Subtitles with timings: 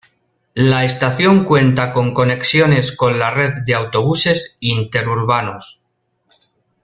[0.55, 5.83] La estación cuenta con conexiones con la red de autobuses interurbanos.